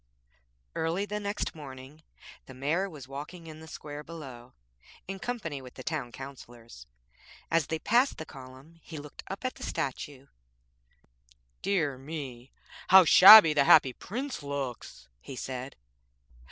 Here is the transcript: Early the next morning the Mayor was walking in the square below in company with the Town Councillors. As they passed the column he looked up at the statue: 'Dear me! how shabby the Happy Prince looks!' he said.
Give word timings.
Early 0.73 1.05
the 1.05 1.19
next 1.19 1.53
morning 1.53 2.01
the 2.47 2.55
Mayor 2.55 2.89
was 2.89 3.07
walking 3.07 3.45
in 3.45 3.59
the 3.59 3.67
square 3.67 4.03
below 4.03 4.53
in 5.07 5.19
company 5.19 5.61
with 5.61 5.75
the 5.75 5.83
Town 5.83 6.11
Councillors. 6.11 6.87
As 7.51 7.67
they 7.67 7.77
passed 7.77 8.17
the 8.17 8.25
column 8.25 8.79
he 8.81 8.97
looked 8.97 9.23
up 9.27 9.45
at 9.45 9.53
the 9.53 9.63
statue: 9.63 10.25
'Dear 11.61 11.99
me! 11.99 12.49
how 12.87 13.05
shabby 13.05 13.53
the 13.53 13.65
Happy 13.65 13.93
Prince 13.93 14.41
looks!' 14.41 15.07
he 15.19 15.35
said. 15.35 15.75